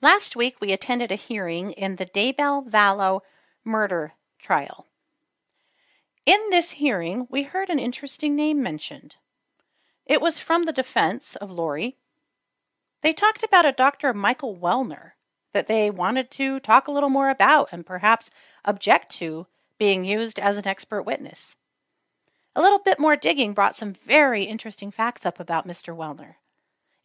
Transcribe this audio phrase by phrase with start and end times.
[0.00, 3.22] Last week, we attended a hearing in the Daybell Vallow
[3.64, 4.86] murder trial.
[6.24, 9.16] In this hearing, we heard an interesting name mentioned.
[10.06, 11.96] It was from the defense of Lori.
[13.02, 14.14] They talked about a Dr.
[14.14, 15.12] Michael Welner
[15.52, 18.30] that they wanted to talk a little more about and perhaps
[18.64, 21.56] object to being used as an expert witness.
[22.54, 25.96] A little bit more digging brought some very interesting facts up about Mr.
[25.96, 26.34] Welner.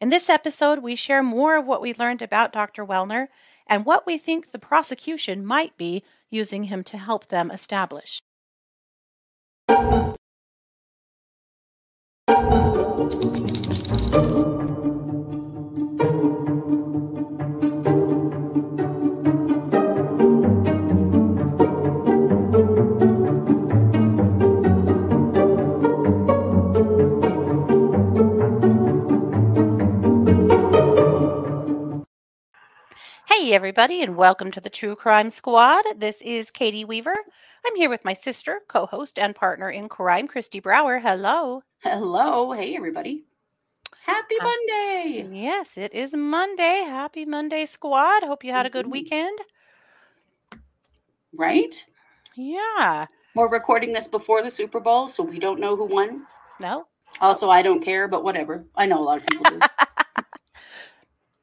[0.04, 2.86] In this episode, we share more of what we learned about Dr.
[2.86, 3.30] Welner
[3.68, 8.20] and what we think the prosecution might be using him to help them establish.
[33.44, 35.84] Hey, everybody, and welcome to the True Crime Squad.
[35.98, 37.13] This is Katie Weaver.
[37.66, 40.98] I'm here with my sister, co host, and partner in crime, Christy Brower.
[40.98, 41.62] Hello.
[41.80, 42.54] Hello.
[42.54, 43.26] Hey, everybody.
[44.05, 45.27] Happy Uh, Monday.
[45.30, 46.85] Yes, it is Monday.
[46.88, 48.24] Happy Monday, squad.
[48.24, 48.91] Hope you had a good Mhm.
[48.91, 49.38] weekend.
[51.34, 51.85] Right?
[52.35, 53.07] Yeah.
[53.35, 56.28] We're recording this before the Super Bowl, so we don't know who won.
[56.62, 56.88] No?
[57.20, 58.63] Also, I don't care, but whatever.
[58.78, 59.60] I know a lot of people do.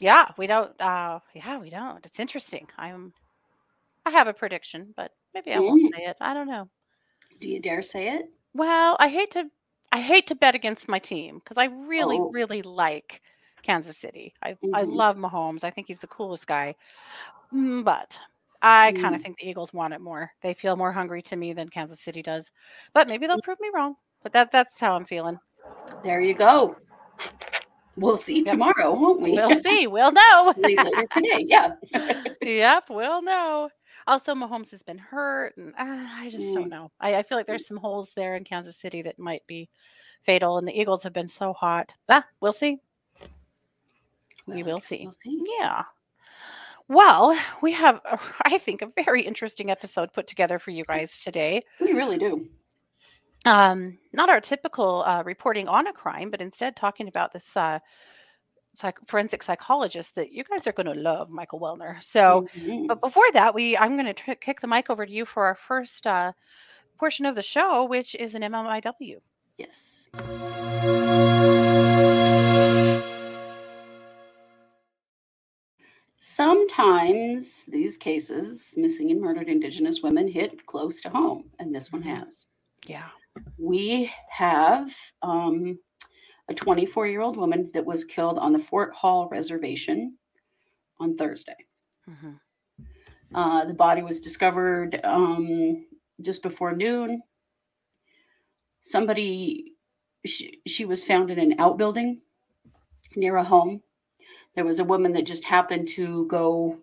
[0.00, 0.78] Yeah, we don't.
[0.80, 2.04] Uh, yeah, we don't.
[2.06, 2.66] It's interesting.
[2.78, 3.12] I'm.
[4.06, 5.90] I have a prediction, but maybe I won't Mm.
[5.94, 6.16] say it.
[6.20, 6.68] I don't know.
[7.40, 8.30] do you dare say it?
[8.54, 9.50] Well, I hate to.
[9.92, 12.30] I hate to bet against my team because I really, Oh.
[12.32, 13.22] really like
[13.62, 14.34] Kansas City.
[14.42, 14.96] I I Mhm.
[14.96, 15.64] love Mahomes.
[15.64, 16.74] I think he's the coolest guy.
[17.52, 18.18] Mm, But
[18.62, 19.24] I kind of Mm.
[19.24, 20.32] think the Eagles want it more.
[20.42, 22.50] They feel more hungry to me than Kansas City does.
[22.94, 23.96] But maybe they'll prove me wrong.
[24.22, 25.38] But that that's how I'm feeling.
[26.04, 26.76] There you go.
[27.96, 28.46] We'll see Yep.
[28.46, 29.32] tomorrow, won't we?
[29.32, 29.86] We'll see.
[29.86, 30.54] We'll know.
[30.56, 31.46] Later today.
[31.48, 31.72] Yeah.
[32.40, 33.68] yep, we'll know.
[34.06, 36.70] Also, Mahomes has been hurt, and uh, I just don't Mm.
[36.70, 36.90] know.
[37.00, 39.68] I, I feel like there's some holes there in Kansas City that might be
[40.24, 41.92] fatal, and the Eagles have been so hot.
[42.08, 42.78] Ah, we'll see.
[44.46, 45.00] We Well, I will see.
[45.02, 45.44] We'll see.
[45.60, 45.82] Yeah.
[46.88, 51.20] Well, we have, a- I think, a very interesting episode put together for you guys
[51.20, 51.62] today.
[51.80, 52.48] We really do.
[53.46, 57.78] Um, not our typical uh, reporting on a crime, but instead talking about this uh,
[58.74, 62.02] psych- forensic psychologist that you guys are going to love, Michael Welner.
[62.02, 62.86] So, Mhm.
[62.86, 65.54] but before that, we I'm going to kick the mic over to you for our
[65.54, 66.32] first uh,
[66.98, 69.20] portion of the show, which is an MMIW.
[69.56, 70.08] Yes.
[76.18, 82.02] Sometimes these cases, missing and murdered Indigenous women, hit close to home, and this one
[82.02, 82.16] Mhm.
[82.16, 82.46] has.
[82.86, 83.08] Yeah.
[83.58, 85.78] We have um,
[86.48, 90.18] a 24 year old woman that was killed on the Fort Hall Reservation
[90.98, 91.56] on Thursday.
[92.06, 92.32] hmm
[93.32, 95.86] Uh, the body was discovered um,
[96.20, 97.22] just before noon.
[98.80, 99.74] Somebody,
[100.26, 102.22] she, she was found in an outbuilding
[103.14, 103.82] near a home.
[104.54, 106.78] There was a woman that just happened to go,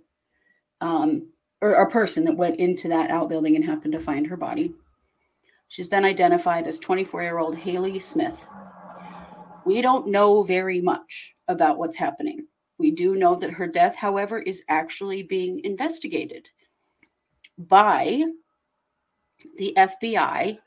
[0.79, 4.73] um, or a person that went into that outbuilding and happened to find her body.
[5.67, 8.47] She's been identified as 24 year old Hailey Smith.
[9.65, 12.47] We don't know very much about what's happening.
[12.77, 16.47] We do know that her death, however, is actually being investigated
[17.57, 18.23] by
[19.57, 20.57] the FBI,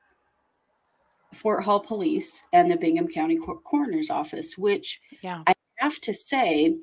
[1.34, 5.42] Fort Hall Police, and the Bingham County Cor- Coroner's Office, which Yeah.
[5.46, 6.76] I have to say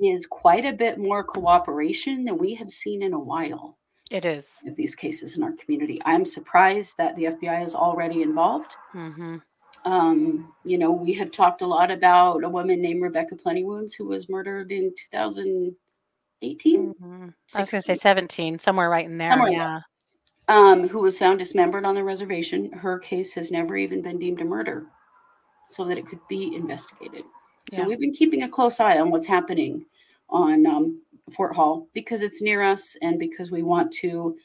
[0.00, 3.78] is quite a bit more cooperation than we have seen in a while
[4.10, 4.44] It is.
[4.66, 6.00] of these cases in our community.
[6.04, 8.74] I'm surprised that the FBI is already involved.
[8.94, 9.36] Mm-hmm.
[9.84, 14.06] Um, you know, we have talked a lot about a woman named Rebecca Plentywounds who
[14.06, 19.28] was murdered in 2018, hmm I was going to say 17, somewhere right in there.
[19.28, 19.80] Somewhere yeah.
[20.48, 22.72] um, who was found dismembered on the reservation.
[22.72, 24.86] Her case has never even been deemed a murder
[25.68, 27.24] so that it could be investigated.
[27.72, 27.88] So Yeah.
[27.88, 29.86] we've been keeping a close eye on what's happening
[30.28, 34.36] on um, Fort Hall because it's near us and because we want to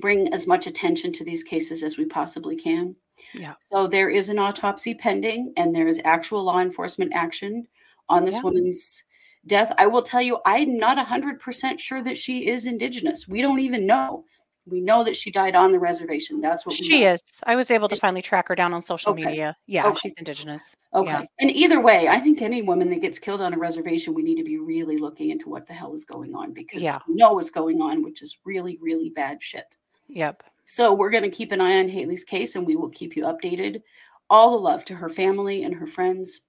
[0.00, 2.94] bring as much attention to these cases as we possibly can.
[3.34, 3.54] Yeah.
[3.58, 7.66] So there is an autopsy pending and there is actual law enforcement action
[8.08, 8.42] on this Yeah.
[8.42, 9.04] woman's
[9.46, 9.72] death.
[9.78, 13.28] I will tell you, I'm not 100% sure that she is Indigenous.
[13.28, 14.24] We don't even know.
[14.68, 16.40] We know that she died on the reservation.
[16.40, 17.12] That's what we She know.
[17.14, 17.20] is.
[17.44, 19.24] I was able to Is- finally track her down on social Okay.
[19.24, 19.56] media.
[19.66, 19.98] Yeah, Okay.
[20.08, 20.62] she's indigenous.
[20.92, 21.10] Okay.
[21.10, 21.24] Yeah.
[21.38, 24.36] And either way, I think any woman that gets killed on a reservation, we need
[24.36, 26.98] to be really looking into what the hell is going on because Yeah.
[27.06, 29.76] we know what's going on, which is really, really bad shit.
[30.08, 30.42] Yep.
[30.64, 33.22] So we're going to keep an eye on Hailey's case and we will keep you
[33.24, 33.82] updated.
[34.28, 36.40] All the love to her family and her friends.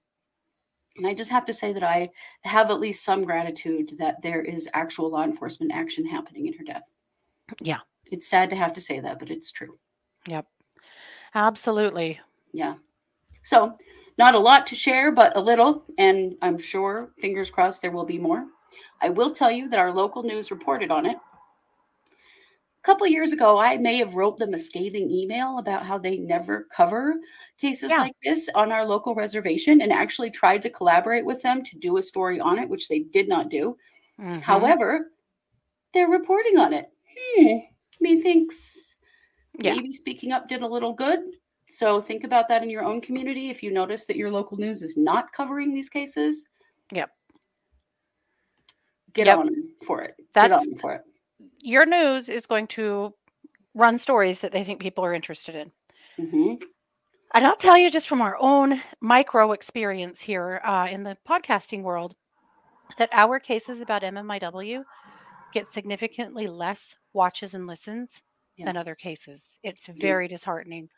[0.96, 2.10] And I just have to say that I
[2.42, 6.64] have at least some gratitude that there is actual law enforcement action happening in her
[6.64, 6.90] death.
[7.60, 7.78] Yeah.
[8.10, 9.78] It's sad to have to say that, but it's true.
[10.26, 10.46] Yep.
[11.34, 12.20] Absolutely.
[12.52, 12.74] Yeah.
[13.42, 13.76] So,
[14.16, 15.84] not a lot to share, but a little.
[15.98, 18.46] And I'm sure, fingers crossed, there will be more.
[19.00, 21.16] I will tell you that our local news reported on it.
[22.80, 26.16] A couple years ago, I may have wrote them a scathing email about how they
[26.16, 27.16] never cover
[27.58, 27.98] cases Yeah.
[27.98, 31.98] like this on our local reservation and actually tried to collaborate with them to do
[31.98, 33.76] a story on it, which they did not do.
[34.18, 34.40] Mhm.
[34.40, 35.12] However,
[35.92, 36.90] they're reporting on it.
[37.36, 37.58] Hmm.
[38.00, 38.96] Methinks
[39.60, 39.74] Yeah.
[39.74, 41.20] maybe speaking up did a little good.
[41.68, 43.50] So think about that in your own community.
[43.50, 46.46] If you notice that your local news is not covering these cases,
[46.92, 47.10] Yep.
[49.12, 49.38] get Yep.
[49.38, 50.14] on for it.
[50.16, 51.04] Get That's- on 'em for it.
[51.60, 53.14] Your news is going to
[53.74, 55.72] run stories that they think people are interested in.
[56.16, 56.54] hmm
[57.34, 61.82] And I'll tell you just from our own micro experience here uh, in the podcasting
[61.82, 62.16] world
[62.96, 64.82] that our cases about MMIW
[65.52, 68.22] get significantly less watches and listens
[68.56, 68.66] Yeah.
[68.66, 69.42] than other cases.
[69.62, 69.94] It's Yeah.
[70.00, 70.88] very disheartening.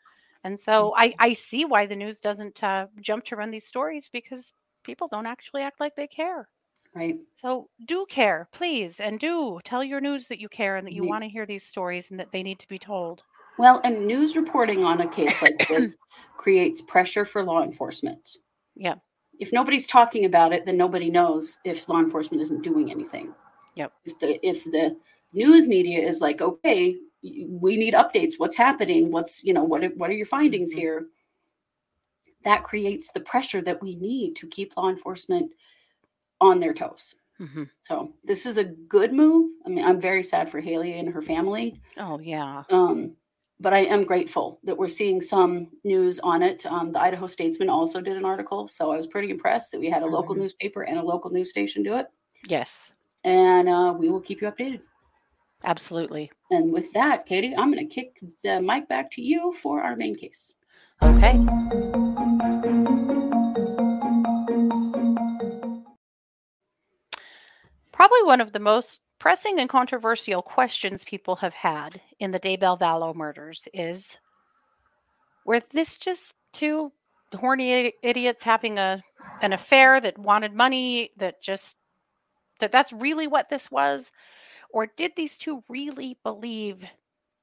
[0.43, 4.09] And so I, I see why the news doesn't uh, jump to run these stories
[4.11, 4.53] because
[4.83, 6.47] people don't actually act like they care.
[6.95, 7.17] Right.
[7.35, 11.03] So do care, please, and do tell your news that you care and that you
[11.03, 13.23] Ye- want to hear these stories and that they need to be told.
[13.57, 15.97] Well, and news reporting on a case like this
[16.37, 18.37] creates pressure for law enforcement.
[18.75, 18.95] Yeah.
[19.39, 23.33] If nobody's talking about it, then nobody knows if law enforcement isn't doing anything.
[23.75, 23.93] Yep.
[24.05, 24.97] If the if the
[25.33, 26.95] news media is like, okay,
[27.47, 28.33] we need updates.
[28.37, 29.11] What's happening?
[29.11, 30.79] What's you know what are, what are your findings Mhm.
[30.79, 31.07] here?
[32.43, 35.51] That creates the pressure that we need to keep law enforcement
[36.39, 37.15] on their toes.
[37.37, 39.51] hmm So this is a good move.
[39.65, 41.79] I mean, I'm very sad for Hailey and her family.
[41.97, 42.63] Oh, yeah.
[42.69, 43.15] Um,
[43.59, 46.65] but I am grateful that we're seeing some news on it.
[46.65, 49.87] Um, the Idaho Statesman also did an article, so I was pretty impressed that we
[49.89, 50.39] had a local Mhm.
[50.39, 52.07] newspaper and a local news station do it.
[52.47, 52.89] Yes,
[53.23, 54.81] And uh, we will keep you updated.
[55.63, 56.31] Absolutely.
[56.49, 59.95] And with that, Katie, I'm going to kick the mic back to you for our
[59.95, 60.53] main case.
[61.03, 61.33] Okay.
[67.91, 72.79] Probably one of the most pressing and controversial questions people have had in the Daybell
[72.79, 74.17] Vallow murders is
[75.45, 76.91] were this just two
[77.33, 79.03] horny idiots having a
[79.41, 81.75] an affair that wanted money that just
[82.59, 84.11] that that's really what this was
[84.73, 86.83] or did these two really believe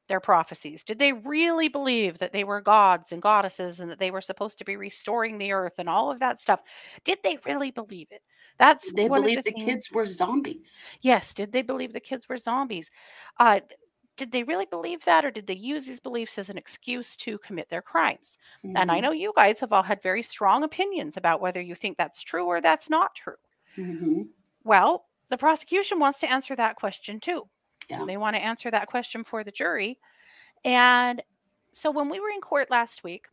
[0.09, 0.85] their prophecies?
[0.85, 4.59] Did they really believe that they were gods and goddesses and that they were supposed
[4.59, 6.61] to be restoring the earth and all of that stuff?
[7.05, 8.23] Did they really believe it?
[8.59, 10.91] That's They believe the, things- kids were zombies.
[11.01, 11.35] Yes.
[11.35, 12.91] Did they believe the kids were zombies?
[13.39, 13.61] Uh,
[14.17, 17.39] did they really believe that, or did they use these beliefs as an excuse to
[17.39, 18.39] commit their crimes?
[18.75, 21.75] And I Mhm, know you guys have all had very strong opinions about whether you
[21.75, 23.37] think that's true or that's not true.
[23.77, 24.29] mhm.
[24.63, 27.49] Well, the prosecution wants to answer that question too.
[27.89, 28.05] Yeah.
[28.07, 29.99] They want to answer that question for the jury.
[30.65, 31.23] And
[31.73, 33.27] so when we were in court last week,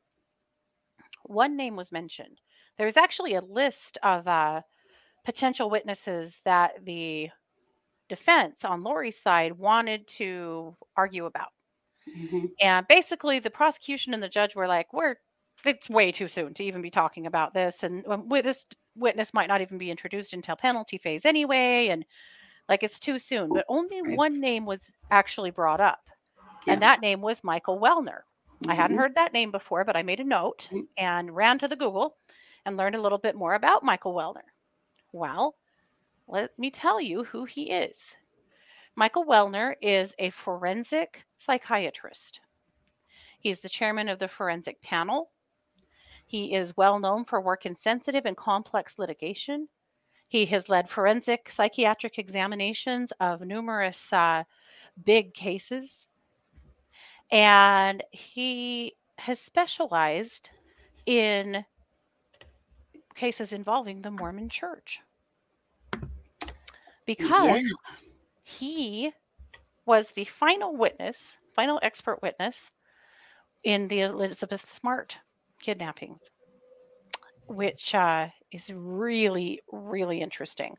[1.23, 2.41] one name was mentioned.
[2.77, 4.61] There was actually a list of uh,
[5.23, 7.29] potential witnesses that the
[8.09, 11.49] defense on Lori's side wanted to argue about.
[12.07, 12.51] Mhm.
[12.61, 15.15] And basically, the prosecution and the judge were like, "We're
[15.65, 18.65] it's way too soon to even be talking about this, and um, wi- this
[18.95, 22.05] witness might not even be introduced until penalty phase anyway, and
[22.67, 24.17] like it's too soon." But only Right.
[24.17, 26.09] one name was actually brought up,
[26.65, 26.73] Yeah.
[26.73, 28.23] and that name was Michael Welner.
[28.67, 29.01] I hadn't Mhm.
[29.01, 30.87] heard that name before, but I made a note Mhm.
[30.97, 32.17] and ran to the Google
[32.65, 34.49] and learned a little bit more about Michael Welner.
[35.11, 35.57] Well,
[36.27, 38.15] let me tell you who he is.
[38.95, 42.39] Michael Welner is a forensic psychiatrist.
[43.39, 45.31] He's the chairman of the forensic panel.
[46.25, 49.67] He is well known for work in sensitive and complex litigation.
[50.27, 54.43] He has led forensic psychiatric examinations of numerous uh,
[55.05, 56.07] big cases.
[57.31, 60.49] And he has specialized
[61.05, 61.63] in
[63.13, 65.01] cases involving the Mormon church.
[67.05, 67.91] Because Yeah.
[68.43, 69.11] he
[69.85, 72.71] was the final witness, final expert witness
[73.63, 75.19] in the Elizabeth Smart
[75.61, 76.19] kidnappings,
[77.47, 80.75] which uh, is really, really interesting.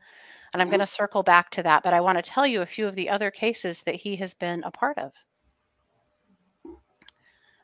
[0.53, 0.77] And I'm Yeah.
[0.77, 2.95] going to circle back to that, but I want to tell you a few of
[2.95, 5.11] the other cases that he has been a part of.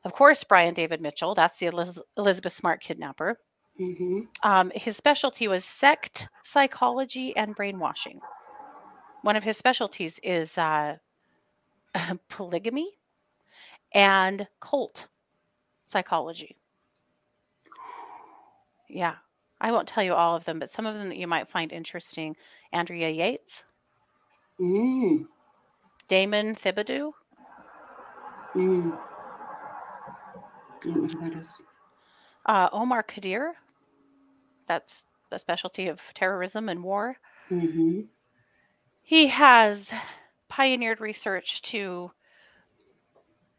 [0.04, 3.40] Of course, Brian David Mitchell, that's the Eliz- Elizabeth Smart kidnapper.
[3.80, 4.28] Mhm.
[4.44, 8.20] Um, his specialty was sect psychology and brainwashing.
[9.22, 10.98] One of his specialties is uh,
[12.30, 12.92] polygamy
[13.94, 15.08] and cult
[15.88, 16.58] psychology.
[18.94, 19.16] Yeah,
[19.60, 21.72] I won't tell you all of them, but some of them that you might find
[21.72, 22.36] interesting.
[22.72, 23.64] Andrea Yates,
[24.60, 25.26] Mm.
[26.08, 27.12] Damon Thibodeaux,
[28.56, 28.98] Mm.
[28.98, 31.56] I don't know who that is.
[32.46, 33.54] uh, Omar Khadr.
[34.68, 37.18] That's the specialty of terrorism and war.
[37.50, 38.02] Mm-hmm.
[39.02, 39.92] He has
[40.50, 42.12] pioneered research to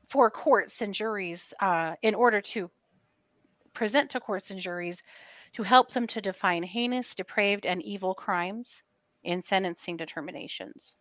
[0.09, 2.71] for courts and juries uh, in order to
[3.75, 5.03] present to courts and juries
[5.55, 8.83] to help them to define heinous, depraved, and evil crimes
[9.23, 10.95] in sentencing determinations.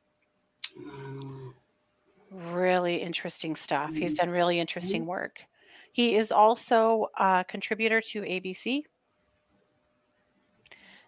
[2.30, 3.96] Really interesting stuff.
[3.98, 4.15] He's Mhm.
[4.15, 5.46] done really interesting work.
[5.94, 8.86] He is also a contributor to ABC.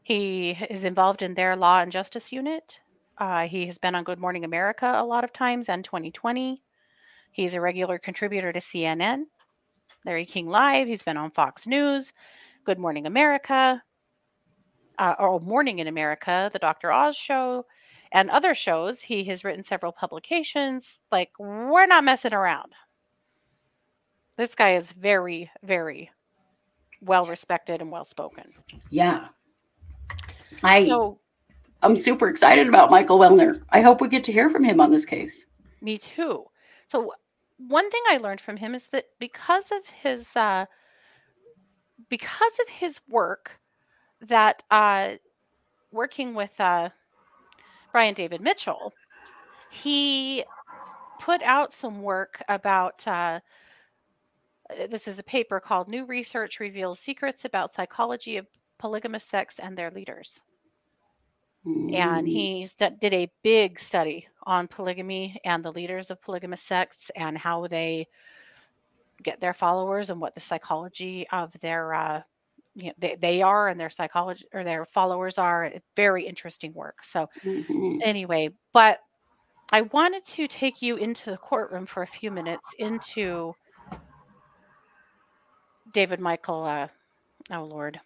[0.04, 2.80] He is involved in their law and justice unit.
[3.18, 6.64] Uh, he has been on Good Morning America a lot of times and 2020.
[7.32, 9.28] He's a regular contributor to CNN,
[10.06, 10.88] Larry King Live.
[10.88, 12.14] He's been on Fox News,
[12.64, 13.82] Good Morning America,
[15.00, 16.92] uh, or Morning in America, The Dr.
[16.92, 17.66] Oz Show,
[18.12, 19.02] and other shows.
[19.02, 21.00] He has written several publications.
[21.12, 22.74] Like, we're not messing around.
[24.38, 26.12] This guy is very, very
[27.02, 28.54] well respected and well spoken.
[28.90, 29.30] Yeah.
[30.64, 31.20] I So,
[31.82, 33.62] I'm super excited about Michael Welner.
[33.70, 35.46] I hope we get to hear from him on this case.
[35.82, 36.46] me too.
[36.88, 37.14] So,
[37.58, 40.66] one thing I learned from him is that because of his uh,
[42.10, 43.60] because of his work,
[44.22, 45.12] that uh,
[45.92, 46.90] working with uh,
[47.92, 48.94] Brian David Mitchell,
[49.72, 50.44] he
[51.20, 53.06] put out some work about.
[53.08, 53.40] Uh,
[54.70, 58.48] uh, this is a paper called New Research Reveals Secrets About Psychology of
[58.80, 60.42] Polygamous Sex and Their Leaders.
[61.66, 62.28] and Mm.
[62.28, 67.68] he did a big study on polygamy and the leaders of polygamous sects and how
[67.68, 68.08] they
[69.24, 72.22] get their followers and what the psychology of their uh,
[72.75, 76.98] you know, they, they are and their psychology or their followers are very interesting work
[77.04, 78.00] so Mhm.
[78.04, 79.00] anyway but
[79.72, 83.56] i wanted to take you into the courtroom for a few minutes into
[85.94, 86.88] david michael uh,
[87.52, 88.00] oh lord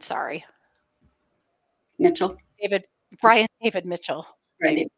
[0.00, 0.44] sorry
[1.98, 2.36] Mitchell.
[2.60, 2.84] david
[3.20, 4.26] brian david mitchell
[4.62, 4.90] Right.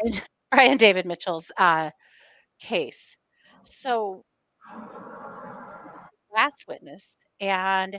[0.00, 1.90] Brian, Brian David Mitchell's uh,
[2.60, 3.16] case.
[3.64, 4.24] So,
[6.34, 7.04] last witness,
[7.40, 7.98] and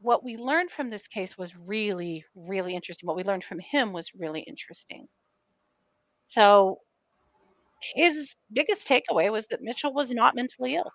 [0.00, 3.06] what we learned from this case was really, really interesting.
[3.06, 5.06] What we learned from him was really interesting.
[6.26, 6.80] So,
[7.94, 10.90] his biggest takeaway was that Mitchell was not mentally ill.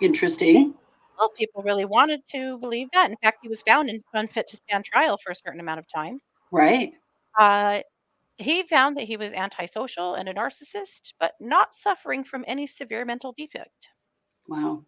[0.00, 0.74] Interesting.
[1.22, 3.08] Well, people really wanted to believe that.
[3.08, 6.18] In fact, he was found unfit to stand trial for a certain amount of time.
[6.50, 6.94] Right.
[7.38, 7.82] Uh,
[8.38, 13.04] he found that he was antisocial and a narcissist, but not suffering from any severe
[13.04, 13.90] mental defect.
[14.48, 14.82] Wow.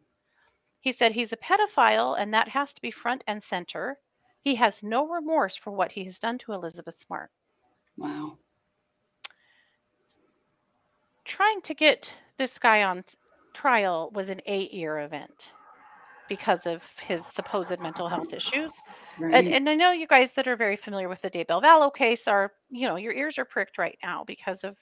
[0.80, 3.98] He said he's a pedophile and that has to be front and center.
[4.40, 7.30] He has no remorse for what he has done to Elizabeth Smart.
[7.96, 8.38] Wow.
[11.24, 13.04] Trying to get this guy on
[13.52, 15.52] trial was an eight year event
[16.28, 18.72] because of his supposed mental health issues.
[19.18, 19.34] Right.
[19.34, 22.26] And, and I know you guys that are very familiar with the Daybell Vallow case
[22.26, 24.76] are, you know, your ears are pricked right now because of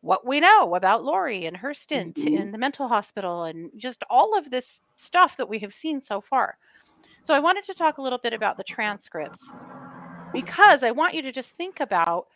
[0.00, 2.28] what we know about Lori and her stint Mhm.
[2.34, 6.20] in the mental hospital and just all of this stuff that we have seen so
[6.20, 6.58] far.
[7.24, 9.52] So I wanted to talk a little bit about the transcripts
[10.32, 12.26] because I want you to just think about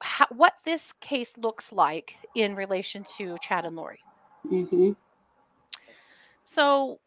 [0.00, 4.00] how, what this case looks like in relation to Chad and Lori.
[4.48, 4.92] hmm
[6.44, 7.00] So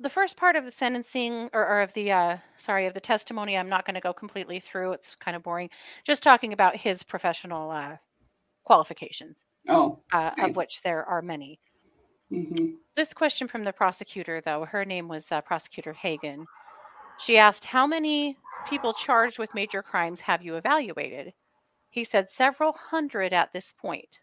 [0.00, 3.56] the first part of the sentencing or, or of the uh sorry of the testimony
[3.56, 5.68] i'm not going to go completely through it's kind of boring
[6.04, 7.96] just talking about his professional uh
[8.64, 9.38] qualifications
[9.68, 9.98] Oh.
[10.12, 11.60] uh, of which there are many.
[12.30, 16.46] Hmm this question from the prosecutor though her name was uh, prosecutor hagen
[17.18, 18.36] she asked how many
[18.68, 21.32] people charged with major crimes have you evaluated?
[21.90, 24.20] He said several hundred at this point.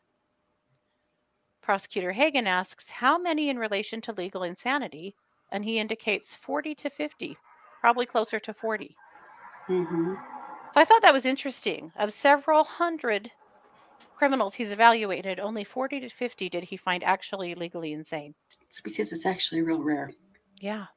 [1.62, 5.16] Prosecutor hagen asks how many in relation to legal insanity
[5.56, 7.38] and he indicates 40 to 50
[7.82, 8.96] probably closer to 40
[9.68, 10.14] hmm
[10.74, 13.32] so i thought that was interesting of several hundred
[14.18, 19.14] criminals he's evaluated only 40 to 50 did he find actually legally insane It's because
[19.14, 20.12] it's actually real rare.
[20.60, 20.88] yeah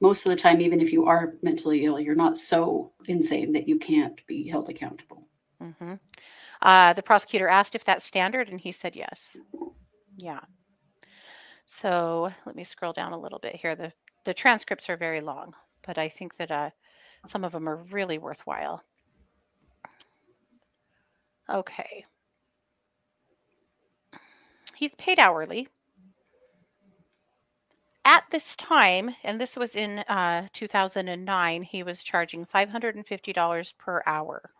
[0.00, 3.68] Most of the time, even if you are mentally ill, you're not so insane that
[3.68, 5.26] you can't be held accountable.
[5.60, 5.94] hmm
[6.62, 9.36] Uh, the prosecutor asked if that's standard, and he said yes.
[10.16, 10.40] Yeah.
[11.80, 13.76] So let me scroll down a little bit here.
[13.76, 13.92] the
[14.24, 15.54] The transcripts are very long,
[15.86, 16.70] but I think that uh,
[17.26, 18.82] some of them are really worthwhile.
[21.48, 22.04] Okay.
[24.74, 25.68] He's paid hourly.
[28.04, 34.50] At this time, and this was in uh, 2009, he was charging $550 per hour.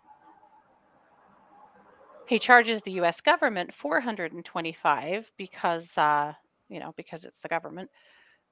[2.27, 3.21] He charges the U.S.
[3.21, 6.35] government 425 because, uh,
[6.69, 7.91] you know, because it's the government.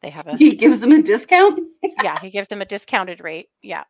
[0.02, 1.60] They have a He gives them a discount.
[2.02, 2.20] yeah.
[2.20, 3.48] He gives them a discounted rate.
[3.62, 3.84] Yeah.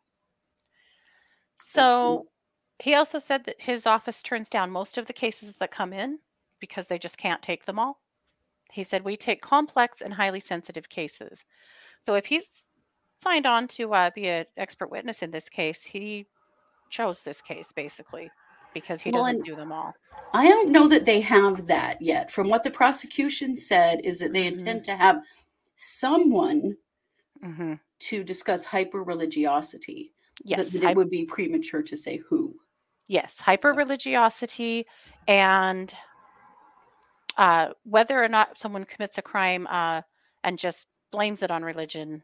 [1.60, 2.26] So
[2.78, 6.18] he also said that his office turns down most of the cases that come in
[6.60, 8.00] because they just can't take them all.
[8.70, 11.44] He said we take complex and highly sensitive cases.
[12.04, 12.48] So if he's
[13.22, 16.26] signed on to uh, be an expert witness in this case, he
[16.90, 18.30] chose this case basically
[18.76, 19.94] because he Well, doesn't do them all.
[20.34, 22.30] I don't know that they have that yet.
[22.30, 25.22] From what the prosecution said, is that they intend to have
[25.76, 26.76] someone
[27.42, 30.12] hmm to discuss hyper religiosity.
[30.44, 32.54] Yes, that, that hy- it would be premature to say who.
[33.08, 34.86] yes, hyper religiosity
[35.26, 35.94] and
[37.38, 40.02] uh, whether or not someone commits a crime uh,
[40.44, 42.22] and just blames it on religion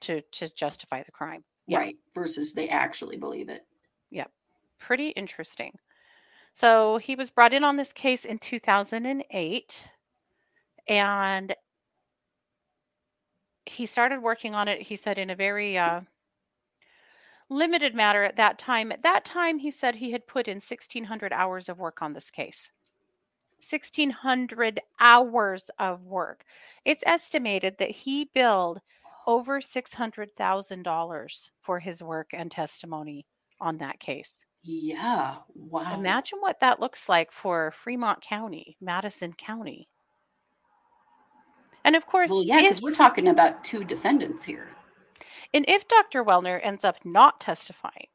[0.00, 1.44] to to justify the crime.
[1.66, 1.78] Yeah.
[1.78, 1.96] Right.
[2.14, 3.66] Versus they actually believe it.
[4.10, 4.26] Yeah.
[4.78, 5.78] Pretty interesting.
[6.52, 9.88] So he was brought in on this case in 2008
[10.88, 11.54] and
[13.66, 16.00] he started working on it, he said, in a very uh,
[17.48, 18.90] limited matter at that time.
[18.90, 22.30] At that time, he said he had put in 1,600 hours of work on this
[22.30, 22.68] case.
[23.68, 26.44] 1,600 hours of work.
[26.84, 28.80] It's estimated that he billed
[29.26, 33.26] over $600,000 for his work and testimony
[33.60, 34.39] on that case.
[34.62, 35.36] Yeah.
[35.54, 35.98] Wow.
[35.98, 39.88] Imagine what that looks like for Fremont County, Madison County.
[41.84, 44.68] And of course, well, yeah, because we're talking about two defendants here.
[45.54, 46.24] and if Dr.
[46.24, 48.08] Welner ends up not testifying,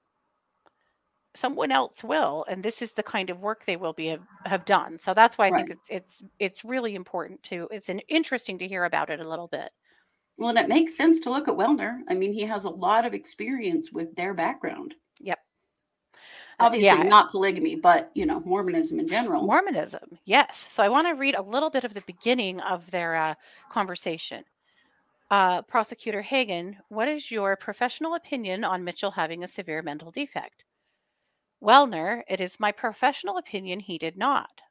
[1.36, 4.66] someone else will, and this is the kind of work they will be have, have
[4.66, 5.00] done.
[5.00, 8.68] So that's why I think it's it's it's really important to it's an interesting to
[8.68, 9.72] hear about it a little bit.
[10.38, 12.02] Well, and it makes sense to look at Welner.
[12.10, 14.94] I mean, he has a lot of experience with their background.
[16.60, 17.04] Uh, Obviously, yeah.
[17.04, 19.46] not polygamy, but you know, Mormonism in general.
[19.46, 20.68] Mormonism, yes.
[20.72, 23.36] So I want to read a little bit of the beginning of their uh,
[23.72, 24.44] conversation.
[25.32, 30.64] Uh, Prosecutor Hagen, what is your professional opinion on Mitchell having a severe mental defect?
[31.62, 34.62] Welner, it is my professional opinion he did not.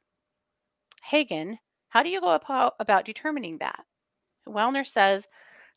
[1.03, 2.39] Hagen, how do you go
[2.79, 3.83] about determining that?
[4.47, 5.27] Welner says,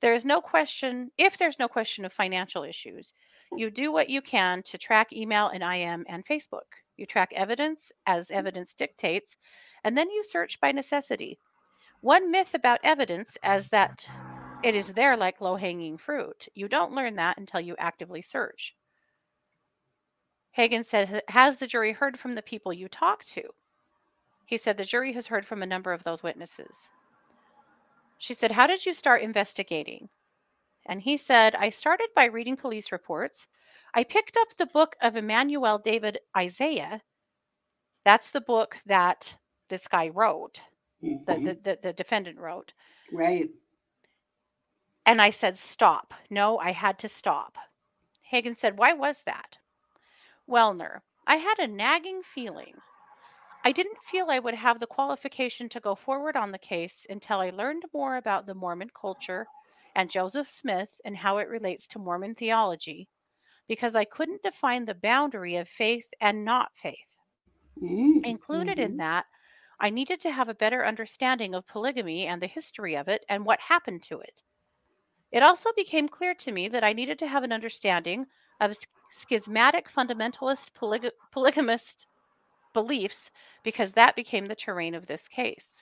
[0.01, 3.13] there is no question, if there's no question of financial issues,
[3.57, 6.67] you do what you can to track email and IM and Facebook.
[6.97, 8.37] You track evidence as mm.
[8.37, 9.37] evidence dictates,
[9.85, 11.39] and then you search by necessity.
[12.01, 14.09] One myth about evidence is that
[14.63, 16.49] it is there like low hanging fruit.
[16.55, 18.75] You don't learn that until you actively search.
[20.53, 23.43] Hagen said, Has the jury heard from the people you talk to?
[24.47, 26.75] He said, The jury has heard from a number of those witnesses.
[28.19, 30.09] She said, How did you start investigating?
[30.89, 33.47] And he said, I started by reading police reports.
[33.95, 37.03] I picked up the book of Immanuel David Isaiah.
[38.05, 39.37] That's the book that
[39.69, 40.63] this guy wrote,
[41.03, 41.45] the, Mhm.
[41.45, 42.73] the, the, the defendant wrote.
[43.13, 43.51] right.
[45.07, 46.13] And I said, Stop.
[46.31, 47.57] No, I had to stop.
[48.23, 49.57] Hagen said, Why was that?
[50.49, 52.75] Welner, I had a nagging feeling.
[53.65, 57.41] I didn't feel I would have the qualification to go forward on the case until
[57.41, 59.47] I learned more about the Mormon culture
[59.99, 63.11] and Joseph Smith and how it relates to Mormon theology,
[63.69, 67.19] because I couldn't define the boundary of faith and not faith.
[67.81, 68.99] Mhm, Included in mhm.
[68.99, 69.27] that,
[69.81, 73.45] I needed to have a better understanding of polygamy and the history of it and
[73.45, 74.45] what happened to it.
[75.33, 78.29] It also became clear to me that I needed to have an understanding
[78.61, 78.77] of
[79.11, 82.07] schismatic fundamentalist polyg- polygamist
[82.75, 83.31] beliefs
[83.63, 85.78] because that became the terrain of this case.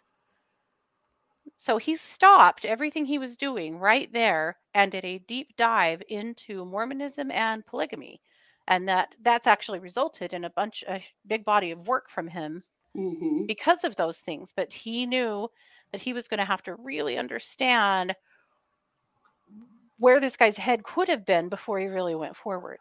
[1.58, 6.64] So he stopped everything he was doing right there and did a deep dive into
[6.64, 8.22] Mormonism and polygamy.
[8.66, 12.64] And that that's actually resulted in a bunch a big body of work from him
[12.94, 13.48] Mhm.
[13.48, 14.52] because of those things.
[14.52, 15.50] But he knew
[15.92, 18.16] that he was going to have to really understand
[19.98, 22.78] where this guy's head could have been before he really went forward,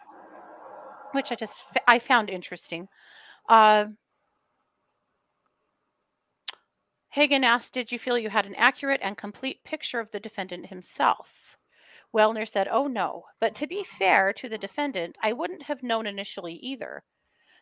[1.12, 1.56] which I just
[1.88, 2.88] I found interesting.
[3.50, 3.88] Uh,
[7.16, 10.66] Hagen asked, "Did you feel you had an accurate and complete picture of the defendant
[10.66, 11.56] himself?"
[12.14, 16.08] Welner said, "Oh no, but to be fair to the defendant, I wouldn't have known
[16.08, 17.06] initially either.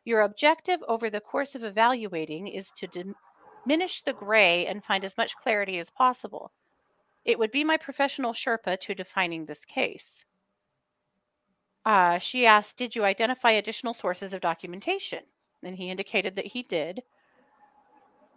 [0.04, 5.16] Your objective over the course of evaluating is to diminish the gray and find as
[5.18, 6.52] much clarity as possible.
[7.24, 10.26] It would be my professional Sherpa to defining this case.
[11.86, 15.26] Uh, she asked, Did you identify additional sources of documentation?
[15.62, 17.04] And he indicated that he did.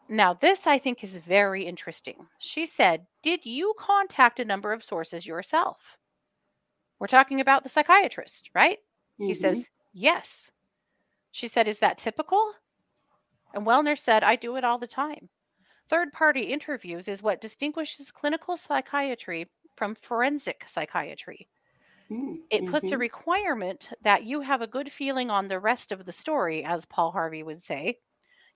[0.08, 2.28] Now, this I think is very interesting.
[2.38, 5.96] She said, Did you contact a number of sources yourself?
[6.98, 8.80] We're talking about the psychiatrist, right?
[9.22, 9.34] He Mhm.
[9.34, 10.50] says, Yes.
[11.32, 12.54] She said, Is that typical?
[13.52, 15.30] And Welner said, I do it all the time.
[15.88, 21.48] Third party interviews is what distinguishes clinical psychiatry from forensic psychiatry.
[22.10, 22.98] Mm, It puts a mhm.
[22.98, 27.12] requirement that you have a good feeling on the rest of the story, as Paul
[27.12, 28.00] Harvey would say.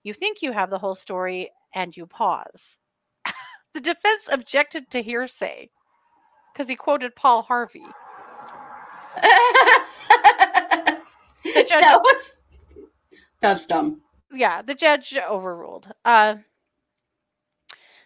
[0.03, 2.77] You think you have the whole story and you pause.
[3.73, 5.69] the defense objected to hearsay
[6.53, 7.85] because he quoted Paul Harvey.
[11.43, 12.37] The judge, that was
[13.39, 14.01] that's dumb.
[14.33, 15.91] yeah, the judge overruled.
[16.05, 16.35] Uh,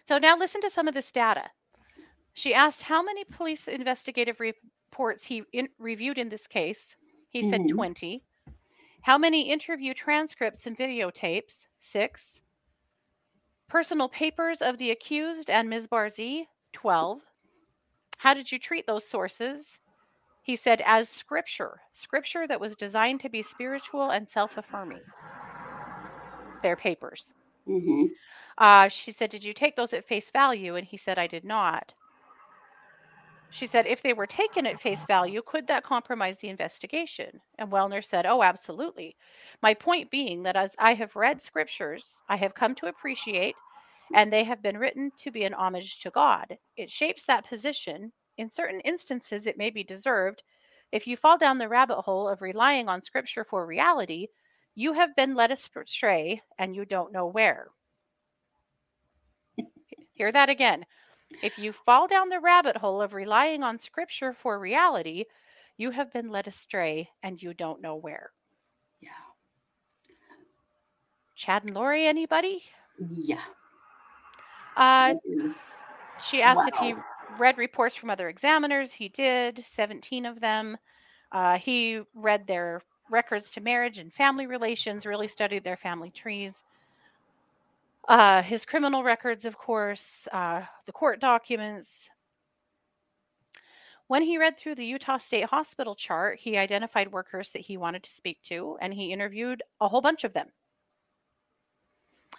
[0.08, 1.44] so now listen to some of this data.
[2.34, 6.96] She asked how many police investigative reports he in, reviewed in this case.
[7.30, 7.70] He said Mhm.
[7.74, 8.22] 20.
[9.02, 11.66] How many interview transcripts and videotapes?
[11.86, 12.40] Six.
[13.68, 15.86] Personal papers of the accused and Ms.
[15.86, 16.46] Barzee?
[16.72, 17.20] 12.
[18.18, 19.78] How did you treat those sources?
[20.42, 25.02] He said, as scripture, scripture that was designed to be spiritual and self affirming.
[26.64, 27.32] Their papers.
[27.68, 28.08] Mhm.
[28.58, 30.74] Uh, she said, Did you take those at face value?
[30.74, 31.94] And he said, I did not.
[33.50, 37.40] She said, If they were taken at face value, could that compromise the investigation?
[37.58, 39.16] And Welner said, Oh, absolutely.
[39.62, 43.56] My point being that as I have read scriptures, I have come to appreciate,
[44.14, 46.58] and they have been written to be an homage to God.
[46.76, 48.12] It shapes that position.
[48.36, 50.42] In certain instances, it may be deserved.
[50.92, 54.28] If you fall down the rabbit hole of relying on scripture for reality,
[54.74, 57.68] you have been led astray and you don't know where.
[60.12, 60.84] Hear that again.
[61.42, 65.24] If you fall down the rabbit hole of relying on scripture for reality,
[65.76, 68.32] you have been led astray and you don't know where.
[69.00, 69.10] Yeah.
[71.34, 72.62] Chad and Lori, anybody?
[72.98, 73.42] Yeah.
[74.76, 75.82] Uh, is
[76.22, 76.94] she asked if he
[77.38, 78.92] read reports from other examiners.
[78.92, 80.76] He did, 17 of them.
[81.32, 86.54] Uh, he read their records to marriage and family relations, really studied their family trees.
[88.08, 92.10] Uh, his criminal records, of course, uh, the court documents.
[94.08, 98.02] When he read through the Utah State Hospital chart, he identified workers that he wanted
[98.02, 100.52] to speak to, and he interviewed a whole bunch of them.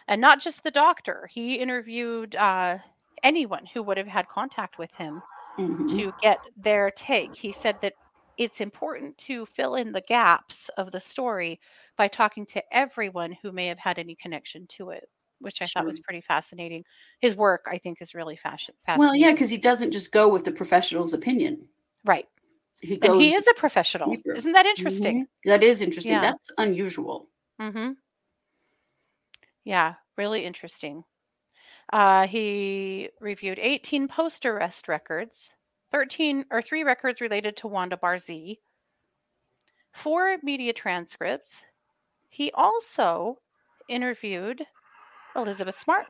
[0.07, 2.79] And not just the doctor, he interviewed uh,
[3.23, 5.23] anyone who would have had contact with him
[5.57, 5.87] Mhm.
[5.89, 7.35] to get their take.
[7.35, 7.95] He said that
[8.37, 11.61] it's important to fill in the gaps of the story
[11.97, 15.85] by talking to everyone who may have had any connection to it, which I thought
[15.85, 16.83] was pretty fascinating.
[17.19, 20.45] His work, I think, is really fashion- Well, yeah, because he doesn't just go with
[20.45, 21.67] the professional's opinion.
[22.05, 22.27] Right.
[22.81, 23.11] He goes.
[23.11, 24.09] And he is a professional.
[24.11, 24.33] deeper.
[24.35, 25.23] Isn't that interesting?
[25.25, 25.27] Mhm.
[25.45, 26.13] That is interesting.
[26.13, 26.21] Yeah.
[26.21, 27.27] That's unusual.
[27.59, 27.93] Mm-hmm.
[29.63, 31.03] Yeah, really interesting.
[31.91, 35.51] Uh, he reviewed 18 post arrest records,
[35.91, 38.59] 13 or three records related to Wanda Barzee,
[39.93, 41.63] four media transcripts.
[42.29, 43.39] He also
[43.89, 44.65] interviewed
[45.37, 46.07] Elizabeth Smart.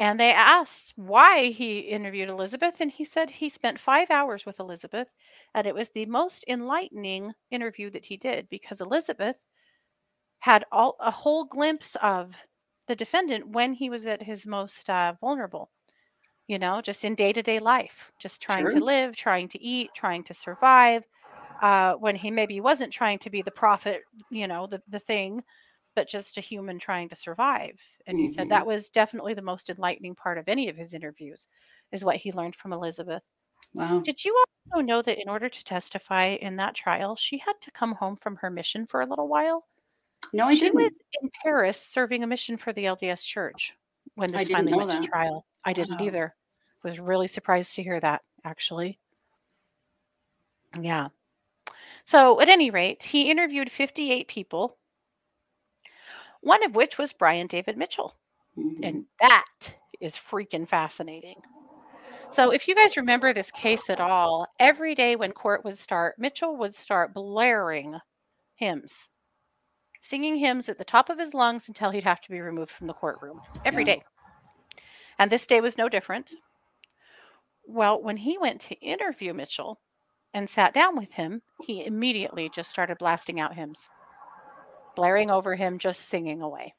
[0.00, 4.58] And they asked why he interviewed Elizabeth, and he said he spent five hours with
[4.58, 5.08] Elizabeth,
[5.54, 9.36] and it was the most enlightening interview that he did because Elizabeth
[10.40, 12.34] had all a whole glimpse of
[12.88, 15.70] the defendant when he was at his most uh, vulnerable
[16.48, 20.34] you know just in day-to-day life just trying to live trying to eat trying to
[20.34, 21.04] survive
[21.62, 25.42] uh, when he maybe wasn't trying to be the prophet you know the, the thing
[25.94, 28.50] but just a human trying to survive and he said Mhm.
[28.50, 31.46] that was definitely the most enlightening part of any of his interviews
[31.92, 33.22] is what he learned from elizabeth
[33.74, 34.00] Wow.
[34.00, 34.36] did you
[34.70, 38.16] also know that in order to testify in that trial she had to come home
[38.16, 39.66] from her mission for a little while
[40.32, 40.74] No, I she didn't.
[40.82, 43.74] was in Paris serving a mission for the LDS Church
[44.14, 45.46] when this finally went to trial.
[45.64, 46.06] I didn't Wow.
[46.06, 46.36] either.
[46.84, 48.98] Was really surprised to hear that actually.
[50.80, 51.08] Yeah.
[52.04, 54.78] So, at any rate, he interviewed 58 people,
[56.42, 58.16] one of which was Brian David Mitchell.
[58.56, 58.82] Mhm.
[58.82, 61.42] And that is freaking fascinating.
[62.30, 66.18] So, if you guys remember this case at all, every day when court would start,
[66.18, 67.98] Mitchell would start blaring
[68.56, 69.08] hymns,
[70.02, 72.86] singing hymns at the top of his lungs until he'd have to be removed from
[72.88, 73.94] the courtroom every Yeah.
[73.96, 74.02] day.
[75.18, 76.32] And this day was no different.
[77.66, 79.80] Well, when he went to interview Mitchell
[80.34, 83.90] and sat down with him, he immediately just started blasting out hymns,
[84.96, 86.74] blaring over him, just singing away.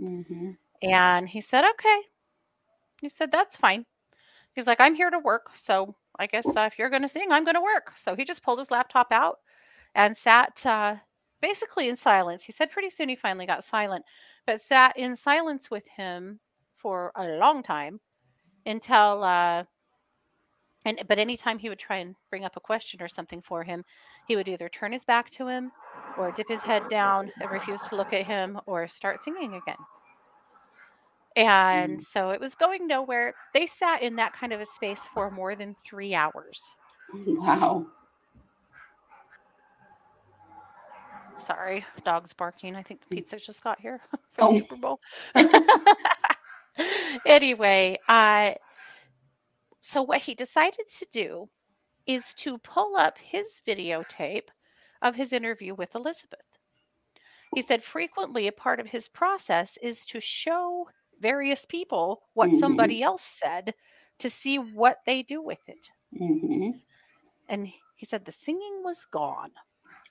[0.00, 0.56] Mhm.
[0.82, 2.02] And he said, okay.
[3.00, 3.86] He said, that's fine.
[4.54, 5.50] He's like, I'm here to work.
[5.56, 7.92] So I guess uh, if you're going to sing, I'm going to work.
[8.02, 9.40] So he just pulled his laptop out
[9.94, 10.96] and sat uh,
[11.42, 12.44] basically in silence.
[12.44, 14.04] He said pretty soon he finally got silent.
[14.46, 16.40] but sat in silence with him
[16.76, 18.00] for a long time
[18.66, 19.64] until uh
[20.86, 23.84] and but anytime he would try and bring up a question or something for him
[24.24, 25.72] he would either turn his back to him
[26.16, 29.76] or dip his head down and refuse to look at him or start singing again
[31.36, 32.02] and Mm.
[32.02, 35.54] so it was going nowhere they sat in that kind of a space for more
[35.56, 36.62] than three hours
[37.26, 37.86] Wow.
[41.38, 44.00] sorry dogs barking i think the pizza just got here
[44.32, 44.58] from Oh.
[44.58, 45.00] super bowl
[47.26, 48.52] anyway uh
[49.86, 51.48] so what he decided to do
[52.06, 54.48] is to pull up his videotape
[55.02, 56.58] of his interview with elizabeth
[57.54, 60.88] he said frequently a part of his process is to show
[61.20, 62.58] various people what Mhm.
[62.60, 63.74] somebody else said
[64.18, 66.70] to see what they do with it hmm
[67.48, 69.52] and he said the singing was gone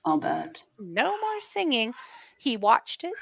[0.04, 0.64] I'll bet.
[0.78, 1.94] no more singing.
[2.38, 3.14] He watched it.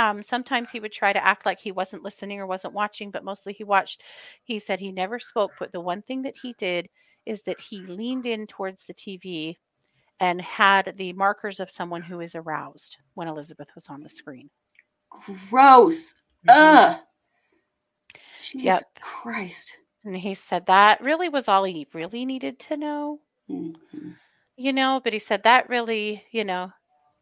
[0.00, 3.22] Um, sometimes he would try to act like he wasn't listening or wasn't watching, but
[3.22, 4.02] mostly he watched.
[4.44, 6.88] He said he never spoke, but the one thing that he did
[7.26, 9.58] is that he leaned in towards the TV
[10.18, 14.48] and had the markers of someone who is aroused when Elizabeth was on the screen.
[15.50, 16.14] Gross.
[16.46, 16.48] Mhm.
[16.48, 17.00] Ugh.
[18.40, 18.84] Jesus Yep.
[19.02, 19.76] Christ.
[20.04, 23.20] And he said that really was all he really needed to know.
[23.50, 24.16] Mhm.
[24.56, 26.70] you know but he said that really you know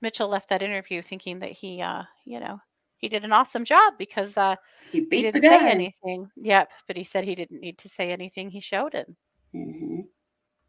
[0.01, 2.61] mitchell left that interview thinking that he uh you know
[2.99, 4.57] he did an awesome job because uh
[4.93, 6.31] He he didn't say anything.
[6.37, 9.17] Yep but he said he didn't need to say anything he showed him.
[9.53, 10.01] Hmm